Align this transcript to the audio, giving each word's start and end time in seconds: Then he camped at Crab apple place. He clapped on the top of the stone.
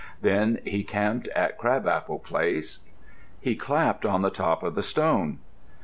Then 0.19 0.61
he 0.65 0.83
camped 0.83 1.27
at 1.35 1.59
Crab 1.59 1.87
apple 1.87 2.17
place. 2.17 2.79
He 3.39 3.55
clapped 3.55 4.03
on 4.03 4.23
the 4.23 4.31
top 4.31 4.63
of 4.63 4.73
the 4.73 4.81
stone. 4.81 5.37